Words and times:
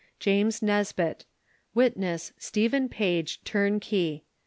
JAMES 0.19 0.63
NISBETT" 0.63 1.25
"Witness, 1.75 2.33
STEPHEN 2.39 2.89
PAGE, 2.89 3.43
Turnkey. 3.43 4.23